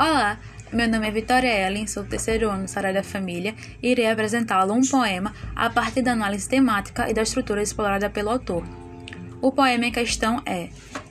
[0.00, 0.38] Olá,
[0.72, 3.52] meu nome é Vitória Ellen, sou do terceiro ano Sará da Família
[3.82, 8.30] e irei apresentá-lo um poema a partir da análise temática e da estrutura explorada pelo
[8.30, 8.62] autor.
[9.42, 10.68] O poema em questão é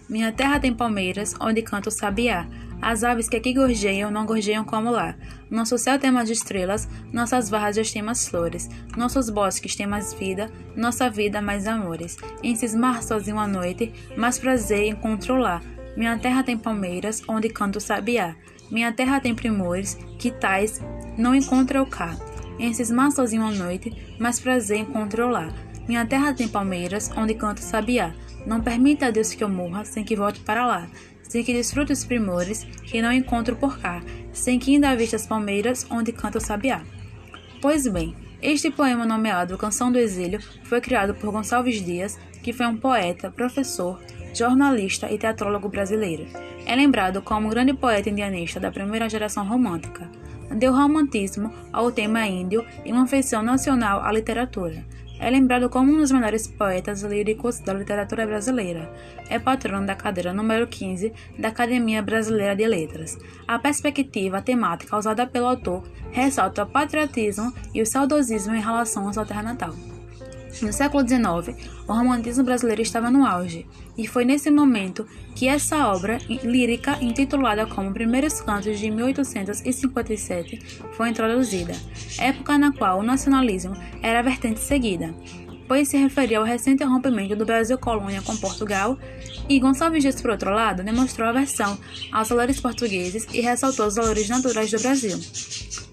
[0.09, 2.47] Minha terra tem palmeiras, onde canta o sabiá.
[2.81, 5.15] As aves que aqui gorjeiam não gorjeiam como lá.
[5.51, 10.49] Nosso céu tem mais estrelas, nossas várzeas têm mais flores, nossos bosques têm mais vida,
[10.77, 12.15] nossa vida mais amores.
[12.41, 15.61] Em cismar sozinho à noite, mais prazer em controlar.
[15.97, 18.35] Minha terra tem palmeiras, onde canta o sabiá.
[18.69, 20.79] Minha terra tem primores, que tais
[21.17, 22.15] não encontra o cá.
[22.59, 25.51] Em cismar sozinho à noite, mais prazer encontro lá.
[25.87, 28.13] Minha terra tem palmeiras, onde canta o sabiá.
[28.45, 30.87] Não permita a Deus que eu morra, sem que volte para lá.
[31.23, 34.03] Sem que desfrute os primores, que não encontro por cá.
[34.31, 36.83] Sem que ainda vista as palmeiras, onde canta o sabiá.
[37.59, 42.67] Pois bem, este poema nomeado Canção do Exílio foi criado por Gonçalves Dias, que foi
[42.67, 43.99] um poeta, professor,
[44.37, 46.25] jornalista e teatrólogo brasileiro.
[46.65, 50.09] É lembrado como um grande poeta indianista da primeira geração romântica.
[50.51, 54.85] Deu romantismo ao tema índio e uma afeição nacional à literatura.
[55.19, 58.89] É lembrado como um dos melhores poetas líricos da literatura brasileira.
[59.29, 63.17] É patrono da cadeira número 15 da Academia Brasileira de Letras.
[63.47, 69.13] A perspectiva temática usada pelo autor ressalta o patriotismo e o saudosismo em relação à
[69.13, 69.73] sua terra natal.
[70.61, 71.55] No século XIX,
[71.87, 75.05] o romantismo brasileiro estava no auge, e foi nesse momento
[75.35, 81.73] que essa obra lírica, intitulada como Primeiros Cantos de 1857, foi introduzida,
[82.17, 85.13] época na qual o nacionalismo era a vertente seguida,
[85.67, 88.97] pois se referia ao recente rompimento do Brasil colônia com Portugal,
[89.47, 91.77] e Gonçalves Dias, por outro lado, demonstrou aversão
[92.11, 95.17] aos valores portugueses e ressaltou os valores naturais do Brasil.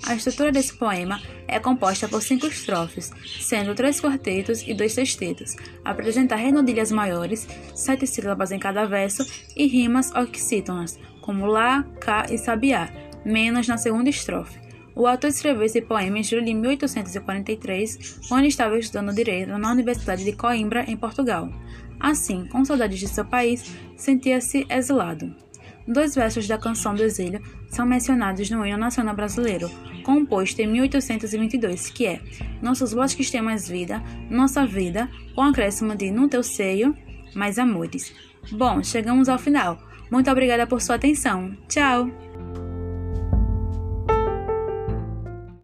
[0.07, 3.11] A estrutura desse poema é composta por cinco estrofes,
[3.41, 5.57] sendo três quartetos e dois sextetos.
[5.83, 12.37] Apresenta renodilhas maiores, sete sílabas em cada verso e rimas oxítonas, como lá, cá e
[12.37, 12.93] sabiá,
[13.25, 14.61] menos na segunda estrofe.
[14.95, 20.23] O autor escreveu esse poema em julho de 1843, quando estava estudando direito na Universidade
[20.23, 21.51] de Coimbra, em Portugal.
[21.99, 23.65] Assim, com saudades de seu país,
[23.97, 25.44] sentia-se exilado.
[25.87, 29.71] Dois versos da canção do exílio são mencionados no hino nacional brasileiro,
[30.03, 32.21] composto em 1822, que é
[32.63, 36.97] Nossos bosques têm mais vida, nossa vida, com acréscimo de no teu seio,
[37.35, 38.15] mais amores.
[38.51, 39.79] Bom, chegamos ao final.
[40.11, 41.57] Muito obrigada por sua atenção.
[41.69, 42.09] Tchau!